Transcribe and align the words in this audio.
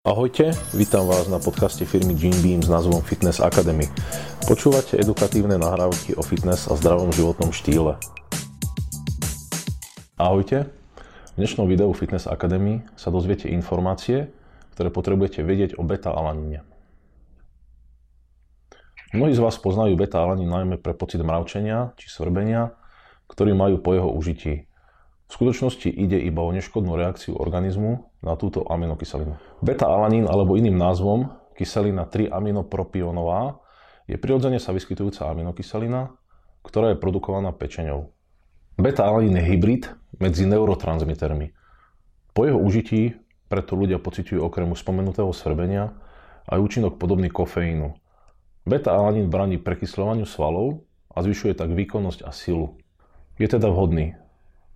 Ahojte, 0.00 0.56
vítam 0.72 1.04
vás 1.04 1.28
na 1.28 1.36
podcaste 1.36 1.84
firmy 1.84 2.16
Gene 2.16 2.40
Beam 2.40 2.64
s 2.64 2.72
názvom 2.72 3.04
Fitness 3.04 3.36
Academy. 3.36 3.84
Počúvate 4.48 4.96
edukatívne 4.96 5.60
nahrávky 5.60 6.16
o 6.16 6.24
fitness 6.24 6.72
a 6.72 6.80
zdravom 6.80 7.12
životnom 7.12 7.52
štýle. 7.52 8.00
Ahojte, 10.16 10.72
v 11.36 11.36
dnešnom 11.36 11.68
videu 11.68 11.92
Fitness 11.92 12.24
Academy 12.24 12.80
sa 12.96 13.12
dozviete 13.12 13.52
informácie, 13.52 14.32
ktoré 14.72 14.88
potrebujete 14.88 15.44
vedieť 15.44 15.76
o 15.76 15.84
beta-alanine. 15.84 16.64
Mnohí 19.12 19.36
z 19.36 19.44
vás 19.44 19.60
poznajú 19.60 20.00
beta-alanin 20.00 20.48
najmä 20.48 20.80
pre 20.80 20.96
pocit 20.96 21.20
mravčenia 21.20 21.92
či 22.00 22.08
svrbenia, 22.08 22.72
ktorý 23.28 23.52
majú 23.52 23.76
po 23.84 23.92
jeho 23.92 24.08
užití. 24.08 24.64
V 25.30 25.38
skutočnosti 25.38 25.86
ide 25.86 26.18
iba 26.18 26.42
o 26.42 26.50
neškodnú 26.50 26.98
reakciu 26.98 27.38
organizmu 27.38 28.02
na 28.18 28.34
túto 28.34 28.66
aminokyselinu. 28.66 29.38
Beta-alanín 29.62 30.26
alebo 30.26 30.58
iným 30.58 30.74
názvom 30.74 31.30
kyselina 31.54 32.10
3-aminopropionová 32.10 33.62
je 34.10 34.18
prirodzene 34.18 34.58
sa 34.58 34.74
vyskytujúca 34.74 35.30
aminokyselina, 35.30 36.10
ktorá 36.66 36.90
je 36.90 36.98
produkovaná 36.98 37.54
pečeňou. 37.54 38.10
Beta-alanín 38.74 39.38
je 39.38 39.44
hybrid 39.54 39.84
medzi 40.18 40.50
neurotransmitermi. 40.50 41.54
Po 42.34 42.50
jeho 42.50 42.58
užití 42.58 43.14
preto 43.46 43.78
ľudia 43.78 44.02
pociťujú 44.02 44.42
okrem 44.42 44.74
spomenutého 44.74 45.30
svrbenia 45.30 45.94
aj 46.50 46.58
účinok 46.58 46.98
podobný 46.98 47.30
kofeínu. 47.30 47.94
Beta-alanín 48.66 49.30
bráni 49.30 49.62
prekysľovaniu 49.62 50.26
svalov 50.26 50.82
a 51.06 51.22
zvyšuje 51.22 51.54
tak 51.54 51.70
výkonnosť 51.70 52.26
a 52.26 52.34
silu. 52.34 52.82
Je 53.38 53.46
teda 53.46 53.70
vhodný 53.70 54.18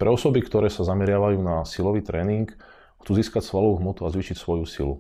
pre 0.05 0.13
osoby, 0.13 0.45
ktoré 0.45 0.69
sa 0.69 0.85
zameriavajú 0.85 1.41
na 1.41 1.65
silový 1.65 2.05
tréning, 2.05 2.53
chcú 3.01 3.17
získať 3.17 3.41
svalovú 3.41 3.81
hmotu 3.81 4.05
a 4.05 4.13
zvýšiť 4.13 4.37
svoju 4.37 4.69
silu. 4.69 4.95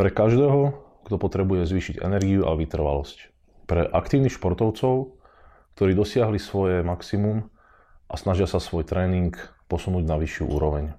Pre 0.00 0.08
každého, 0.08 0.72
kto 1.04 1.20
potrebuje 1.20 1.68
zvýšiť 1.68 2.00
energiu 2.00 2.48
a 2.48 2.56
vytrvalosť. 2.56 3.36
Pre 3.68 3.84
aktívnych 3.84 4.32
športovcov, 4.32 5.12
ktorí 5.76 5.92
dosiahli 5.92 6.40
svoje 6.40 6.80
maximum 6.80 7.52
a 8.08 8.16
snažia 8.16 8.48
sa 8.48 8.56
svoj 8.56 8.88
tréning 8.88 9.36
posunúť 9.68 10.08
na 10.08 10.16
vyššiu 10.16 10.48
úroveň. 10.48 10.96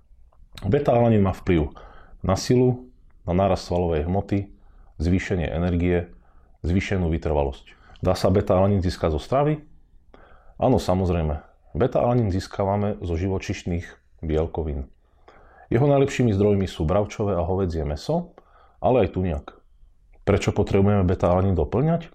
Beta-alanín 0.62 1.26
má 1.26 1.34
vplyv 1.34 1.74
na 2.22 2.38
silu, 2.38 2.94
na 3.26 3.34
nárast 3.34 3.66
svalovej 3.74 4.06
hmoty, 4.06 4.54
zvýšenie 5.02 5.50
energie, 5.50 6.14
zvýšenú 6.62 7.10
vytrvalosť. 7.10 7.74
Dá 8.06 8.14
sa 8.14 8.30
beta-alanín 8.30 8.86
získať 8.86 9.18
zo 9.18 9.22
stravy? 9.22 9.66
Áno, 10.62 10.78
samozrejme. 10.78 11.57
Beta-alanín 11.76 12.32
získavame 12.32 12.96
zo 13.04 13.20
živočišných 13.20 13.86
bielkovín. 14.24 14.88
Jeho 15.68 15.84
najlepšími 15.84 16.32
zdrojmi 16.32 16.64
sú 16.64 16.88
bravčové 16.88 17.36
a 17.36 17.44
hovedzie 17.44 17.84
meso, 17.84 18.32
ale 18.80 19.04
aj 19.04 19.20
tuniak. 19.20 19.46
Prečo 20.24 20.56
potrebujeme 20.56 21.04
beta-alanín 21.04 21.56
doplňať? 21.60 22.08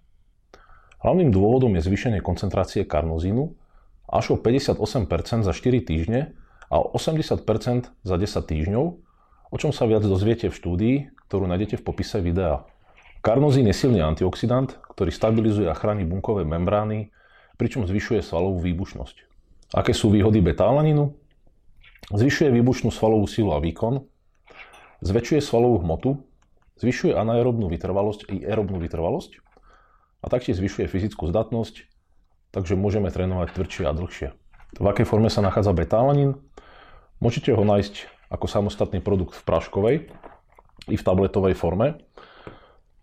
Hlavným 1.04 1.34
dôvodom 1.34 1.74
je 1.76 1.84
zvýšenie 1.84 2.24
koncentrácie 2.24 2.86
karnozínu 2.86 3.52
až 4.08 4.32
o 4.32 4.36
58% 4.40 5.44
za 5.44 5.52
4 5.52 5.88
týždne 5.88 6.36
a 6.68 6.76
o 6.80 6.92
80% 6.96 7.44
za 7.88 8.16
10 8.16 8.52
týždňov, 8.52 8.84
o 9.52 9.56
čom 9.60 9.72
sa 9.72 9.84
viac 9.84 10.04
dozviete 10.04 10.48
v 10.48 10.56
štúdii, 10.56 10.96
ktorú 11.28 11.44
nájdete 11.48 11.80
v 11.80 11.84
popise 11.84 12.20
videa. 12.20 12.64
Karnozín 13.24 13.68
je 13.68 13.76
silný 13.76 14.04
antioxidant, 14.04 14.76
ktorý 14.92 15.12
stabilizuje 15.12 15.68
a 15.68 15.76
chráni 15.76 16.04
bunkové 16.04 16.44
membrány, 16.44 17.12
pričom 17.56 17.88
zvyšuje 17.88 18.20
svalovú 18.20 18.60
výbušnosť. 18.60 19.31
Aké 19.72 19.96
sú 19.96 20.12
výhody 20.12 20.44
beta-alaninu? 20.44 21.16
Zvyšuje 22.12 22.52
výbušnú 22.52 22.92
svalovú 22.92 23.24
silu 23.24 23.56
a 23.56 23.58
výkon, 23.62 24.04
zväčšuje 25.00 25.40
svalovú 25.40 25.80
hmotu, 25.80 26.20
zvyšuje 26.76 27.16
anaerobnú 27.16 27.72
vytrvalosť 27.72 28.28
i 28.28 28.44
aerobnú 28.44 28.76
vytrvalosť 28.84 29.40
a 30.20 30.26
taktiež 30.28 30.60
zvyšuje 30.60 30.92
fyzickú 30.92 31.24
zdatnosť, 31.32 31.88
takže 32.52 32.76
môžeme 32.76 33.08
trénovať 33.08 33.56
tvrdšie 33.56 33.84
a 33.88 33.96
dlhšie. 33.96 34.28
V 34.76 34.84
akej 34.84 35.08
forme 35.08 35.32
sa 35.32 35.40
nachádza 35.40 35.72
beta-alanin? 35.72 36.36
Môžete 37.24 37.56
ho 37.56 37.64
nájsť 37.64 38.12
ako 38.28 38.44
samostatný 38.44 39.00
produkt 39.00 39.40
v 39.40 39.46
práškovej 39.48 39.96
i 40.92 40.96
v 41.00 41.06
tabletovej 41.06 41.56
forme, 41.56 41.96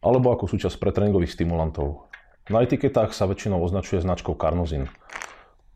alebo 0.06 0.29
ako 0.29 0.46
súčasť 0.46 0.78
pretréningových 0.78 1.34
stimulantov. 1.34 2.09
Na 2.50 2.62
etiketách 2.62 3.13
sa 3.13 3.25
väčšinou 3.25 3.58
označuje 3.62 4.02
značkou 4.02 4.38
Carnosin. 4.38 4.90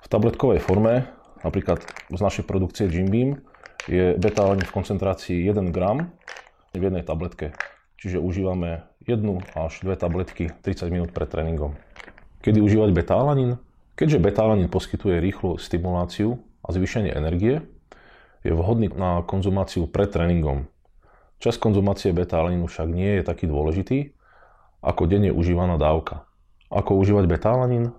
V 0.03 0.07
tabletkovej 0.11 0.59
forme, 0.59 1.07
napríklad 1.47 1.79
z 2.11 2.19
našej 2.19 2.43
produkcie 2.43 2.91
Jim 2.91 3.07
Beam, 3.07 3.39
je 3.87 4.19
beta 4.19 4.51
v 4.51 4.67
koncentrácii 4.67 5.47
1 5.47 5.71
gram 5.71 6.11
v 6.75 6.83
jednej 6.83 7.07
tabletke. 7.07 7.55
Čiže 8.03 8.19
užívame 8.19 8.83
jednu 9.07 9.39
až 9.55 9.79
dve 9.79 9.95
tabletky 9.95 10.51
30 10.59 10.91
minút 10.91 11.09
pred 11.15 11.31
tréningom. 11.31 11.79
Kedy 12.43 12.59
užívať 12.59 12.91
beta-alanín? 12.91 13.55
Keďže 13.95 14.19
beta-alanín 14.19 14.67
poskytuje 14.67 15.23
rýchlu 15.23 15.55
stimuláciu 15.55 16.35
a 16.59 16.75
zvýšenie 16.75 17.15
energie, 17.15 17.63
je 18.43 18.51
vhodný 18.51 18.91
na 18.91 19.23
konzumáciu 19.23 19.87
pred 19.87 20.11
tréningom. 20.11 20.67
Čas 21.39 21.55
konzumácie 21.55 22.11
beta-alanínu 22.11 22.67
však 22.67 22.91
nie 22.91 23.19
je 23.19 23.23
taký 23.23 23.47
dôležitý, 23.47 24.11
ako 24.83 25.07
denne 25.07 25.31
užívaná 25.31 25.79
dávka. 25.79 26.27
Ako 26.67 26.99
užívať 26.99 27.23
beta-alanín? 27.31 27.95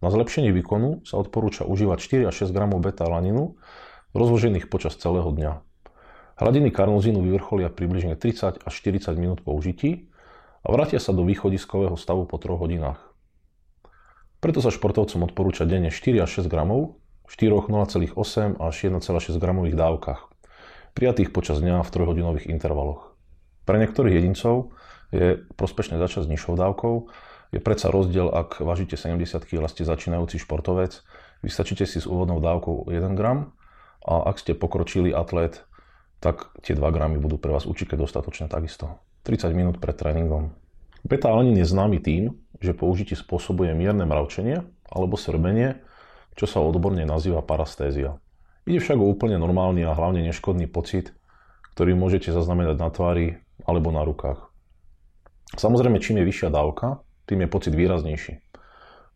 Na 0.00 0.08
zlepšenie 0.08 0.48
výkonu 0.56 1.04
sa 1.04 1.20
odporúča 1.20 1.68
užívať 1.68 1.98
4 2.24 2.28
až 2.32 2.48
6 2.48 2.56
gramov 2.56 2.80
beta-alaninu 2.80 3.60
rozložených 4.16 4.72
počas 4.72 4.96
celého 4.96 5.28
dňa. 5.28 5.60
Hladiny 6.40 6.72
karnozínu 6.72 7.20
vyvrcholia 7.20 7.68
približne 7.68 8.16
30 8.16 8.64
až 8.64 8.72
40 8.72 9.12
minút 9.20 9.44
po 9.44 9.52
užití 9.52 10.08
a 10.64 10.72
vrátia 10.72 10.96
sa 10.96 11.12
do 11.12 11.20
východiskového 11.28 12.00
stavu 12.00 12.24
po 12.24 12.40
3 12.40 12.56
hodinách. 12.56 13.00
Preto 14.40 14.64
sa 14.64 14.72
športovcom 14.72 15.28
odporúča 15.28 15.68
denne 15.68 15.92
4 15.92 16.24
až 16.24 16.40
6 16.40 16.48
gramov 16.48 16.96
v 17.28 17.32
4 17.36 17.68
0,8 17.68 18.56
až 18.56 18.74
1,6 18.88 19.36
gramových 19.36 19.76
dávkach, 19.76 20.32
prijatých 20.96 21.28
počas 21.28 21.60
dňa 21.60 21.84
v 21.84 21.92
3-hodinových 21.92 22.48
intervaloch. 22.48 23.12
Pre 23.68 23.76
niektorých 23.76 24.16
jedincov 24.16 24.72
je 25.12 25.44
prospešné 25.60 26.00
začať 26.00 26.24
s 26.24 26.30
nižšou 26.32 26.56
dávkou 26.56 27.12
je 27.50 27.58
predsa 27.58 27.90
rozdiel, 27.90 28.30
ak 28.30 28.62
vážite 28.62 28.94
70 28.94 29.42
kg 29.42 29.66
a 29.66 29.68
ste 29.70 29.82
začínajúci 29.82 30.38
športovec, 30.38 31.02
vystačíte 31.42 31.82
si 31.82 31.98
s 31.98 32.06
úvodnou 32.06 32.38
dávkou 32.38 32.90
1 32.90 33.18
gram 33.18 33.50
a 34.06 34.22
ak 34.30 34.38
ste 34.38 34.54
pokročilý 34.54 35.10
atlét, 35.10 35.66
tak 36.22 36.54
tie 36.62 36.78
2 36.78 36.84
gramy 36.94 37.18
budú 37.18 37.42
pre 37.42 37.50
vás 37.50 37.66
určite 37.66 37.98
dostatočné 37.98 38.46
takisto. 38.46 39.02
30 39.26 39.50
minút 39.52 39.76
pred 39.82 39.96
tréningom. 39.98 40.54
Beta-alanín 41.02 41.56
je 41.58 41.66
známy 41.66 41.98
tým, 41.98 42.36
že 42.60 42.76
použití 42.76 43.16
spôsobuje 43.16 43.72
mierne 43.72 44.04
mravčenie 44.04 44.62
alebo 44.92 45.16
srbenie, 45.16 45.80
čo 46.36 46.44
sa 46.44 46.60
odborne 46.60 47.02
nazýva 47.08 47.40
parastézia. 47.40 48.20
Ide 48.68 48.78
však 48.84 49.00
o 49.00 49.08
úplne 49.08 49.40
normálny 49.40 49.82
a 49.88 49.96
hlavne 49.96 50.20
neškodný 50.28 50.68
pocit, 50.68 51.16
ktorý 51.74 51.96
môžete 51.96 52.30
zaznamenať 52.30 52.76
na 52.76 52.88
tvári 52.92 53.26
alebo 53.64 53.88
na 53.90 54.04
rukách. 54.04 54.52
Samozrejme, 55.56 55.98
čím 55.98 56.20
je 56.20 56.28
vyššia 56.28 56.52
dávka, 56.52 57.00
tým 57.30 57.46
je 57.46 57.48
pocit 57.48 57.72
výraznejší. 57.72 58.42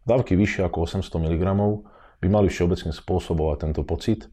Dávky 0.07 0.39
vyššie 0.39 0.63
ako 0.69 0.87
800 0.87 1.11
mg 1.11 1.43
by 2.23 2.29
mali 2.31 2.49
všeobecne 2.49 2.95
spôsobovať 2.95 3.57
tento 3.67 3.83
pocit, 3.83 4.31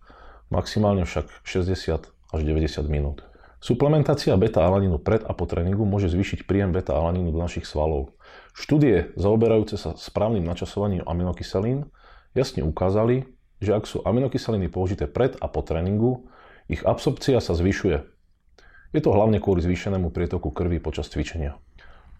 maximálne 0.54 1.08
však 1.08 1.28
60 1.42 2.12
až 2.32 2.42
90 2.44 2.86
minút. 2.88 3.26
Suplementácia 3.62 4.34
beta-alaninu 4.42 4.98
pred 4.98 5.22
a 5.22 5.38
po 5.38 5.46
tréningu 5.46 5.86
môže 5.86 6.10
zvýšiť 6.10 6.50
príjem 6.50 6.74
beta-alaninu 6.74 7.30
do 7.30 7.38
našich 7.38 7.70
svalov. 7.70 8.18
Štúdie 8.58 9.14
zaoberajúce 9.14 9.78
sa 9.78 9.94
správnym 9.94 10.42
načasovaním 10.42 11.06
aminokyselín 11.06 11.86
jasne 12.34 12.66
ukázali, 12.66 13.30
že 13.62 13.78
ak 13.78 13.86
sú 13.86 14.02
aminokyseliny 14.02 14.66
použité 14.66 15.06
pred 15.06 15.38
a 15.38 15.46
po 15.46 15.62
tréningu, 15.62 16.26
ich 16.66 16.82
absorpcia 16.82 17.38
sa 17.38 17.54
zvyšuje. 17.54 18.02
Je 18.92 19.00
to 19.00 19.14
hlavne 19.14 19.38
kvôli 19.38 19.62
zvýšenému 19.64 20.10
prietoku 20.10 20.50
krvi 20.52 20.82
počas 20.82 21.08
cvičenia. 21.08 21.56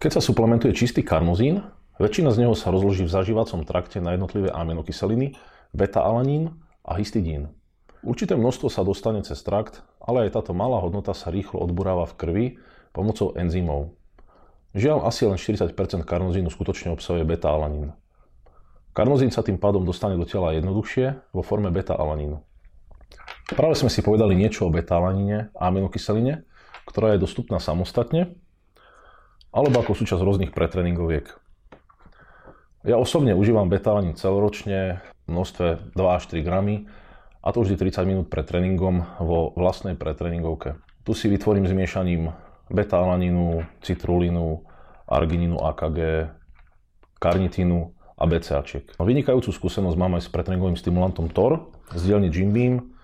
Keď 0.02 0.18
sa 0.18 0.22
suplementuje 0.34 0.74
čistý 0.74 1.06
karnozín, 1.06 1.62
väčšina 2.02 2.34
z 2.34 2.42
neho 2.42 2.58
sa 2.58 2.74
rozloží 2.74 3.06
v 3.06 3.14
zažívacom 3.14 3.62
trakte 3.62 4.02
na 4.02 4.18
jednotlivé 4.18 4.50
aminokyseliny, 4.50 5.38
beta-alanín 5.70 6.58
a 6.82 6.98
histidín. 6.98 7.54
Určité 8.02 8.34
množstvo 8.34 8.66
sa 8.66 8.82
dostane 8.82 9.22
cez 9.22 9.38
trakt, 9.46 9.86
ale 10.02 10.26
aj 10.26 10.34
táto 10.34 10.58
malá 10.58 10.82
hodnota 10.82 11.14
sa 11.14 11.30
rýchlo 11.30 11.62
odburáva 11.62 12.10
v 12.10 12.18
krvi 12.18 12.46
pomocou 12.90 13.30
enzymov. 13.38 13.94
Žiaľ, 14.74 15.06
asi 15.06 15.22
len 15.22 15.38
40% 15.38 15.70
karnozínu 16.02 16.50
skutočne 16.50 16.90
obsahuje 16.98 17.22
beta-alanín. 17.22 17.94
Karnozín 18.98 19.30
sa 19.30 19.46
tým 19.46 19.62
pádom 19.62 19.86
dostane 19.86 20.18
do 20.18 20.26
tela 20.26 20.50
jednoduchšie 20.50 21.30
vo 21.30 21.46
forme 21.46 21.70
beta-alanínu. 21.70 22.42
Práve 23.54 23.78
sme 23.78 23.86
si 23.86 24.02
povedali 24.02 24.34
niečo 24.34 24.66
o 24.66 24.74
beta-alaníne 24.74 25.54
a 25.54 25.70
aminokyseline, 25.70 26.42
ktorá 26.90 27.14
je 27.14 27.22
dostupná 27.22 27.62
samostatne 27.62 28.41
alebo 29.52 29.84
ako 29.84 29.92
súčasť 29.92 30.24
rôznych 30.24 30.56
pretréningoviek. 30.56 31.28
Ja 32.82 32.98
osobne 32.98 33.38
užívam 33.38 33.70
betalanín 33.70 34.18
celoročne 34.18 35.04
v 35.28 35.38
množstve 35.38 35.94
2 35.94 36.16
až 36.18 36.24
3 36.34 36.42
gramy 36.42 36.90
a 37.44 37.54
to 37.54 37.62
vždy 37.62 37.78
30 37.78 38.10
minút 38.10 38.26
pred 38.26 38.42
tréningom 38.42 39.06
vo 39.22 39.54
vlastnej 39.54 39.94
pretréningovke. 39.94 40.80
Tu 41.06 41.14
si 41.14 41.30
vytvorím 41.30 41.70
zmiešaním 41.70 42.34
beta-alaninu, 42.72 43.62
citrulinu, 43.84 44.66
argininu 45.06 45.60
AKG, 45.62 46.30
karnitínu 47.22 47.78
a 48.18 48.24
BCAčiek. 48.26 48.94
Vynikajúcu 48.98 49.50
skúsenosť 49.50 49.96
mám 49.98 50.18
aj 50.18 50.26
s 50.26 50.32
pretréningovým 50.32 50.78
stimulantom 50.78 51.30
TOR 51.30 51.74
z 51.94 52.02
dielne 52.06 52.30
Jim 52.30 52.50
Beam, 52.54 52.94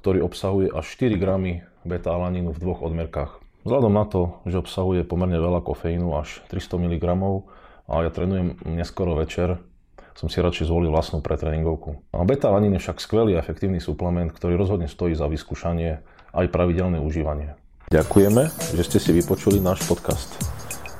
ktorý 0.00 0.24
obsahuje 0.24 0.72
až 0.72 0.84
4 0.96 1.20
gramy 1.20 1.64
beta-alaninu 1.84 2.52
v 2.52 2.60
dvoch 2.60 2.80
odmerkách. 2.84 3.41
Vzhľadom 3.62 3.94
na 3.94 4.02
to, 4.10 4.42
že 4.42 4.58
obsahuje 4.58 5.06
pomerne 5.06 5.38
veľa 5.38 5.62
kofeínu, 5.62 6.10
až 6.18 6.42
300 6.50 6.82
mg, 6.82 7.04
a 7.86 7.92
ja 8.02 8.10
trénujem 8.10 8.58
neskoro 8.66 9.14
večer, 9.14 9.62
som 10.18 10.26
si 10.26 10.42
radšej 10.42 10.66
zvolil 10.66 10.90
vlastnú 10.90 11.22
pretréningovku. 11.22 12.02
A 12.10 12.26
beta-alanín 12.26 12.74
je 12.76 12.82
však 12.82 12.98
skvelý 12.98 13.38
a 13.38 13.42
efektívny 13.42 13.78
suplement, 13.78 14.28
ktorý 14.34 14.58
rozhodne 14.58 14.90
stojí 14.90 15.14
za 15.14 15.30
vyskúšanie 15.30 16.02
aj 16.34 16.46
pravidelné 16.50 16.98
užívanie. 16.98 17.54
Ďakujeme, 17.92 18.42
že 18.72 18.82
ste 18.82 18.98
si 18.98 19.10
vypočuli 19.14 19.60
náš 19.60 19.84
podcast. 19.84 20.34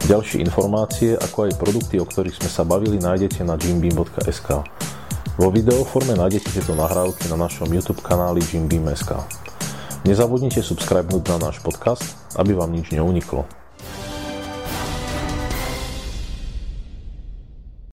Ďalšie 0.07 0.43
informácie, 0.43 1.15
ako 1.15 1.49
aj 1.49 1.59
produkty, 1.59 1.99
o 2.03 2.07
ktorých 2.07 2.37
sme 2.43 2.51
sa 2.51 2.63
bavili, 2.67 2.99
nájdete 2.99 3.47
na 3.47 3.55
jimbeam.sk. 3.55 4.49
Vo 5.39 5.49
videoforme 5.49 6.13
nájdete 6.19 6.53
tieto 6.53 6.77
nahrávky 6.77 7.31
na 7.33 7.49
našom 7.49 7.71
YouTube 7.71 8.05
kanáli 8.05 8.45
jimbeam.sk. 8.45 9.19
Nezabudnite 10.03 10.67
subscribenúť 10.67 11.31
na 11.31 11.47
náš 11.47 11.63
podcast, 11.63 12.19
aby 12.35 12.59
vám 12.59 12.75
nič 12.75 12.91
neuniklo. 12.91 13.47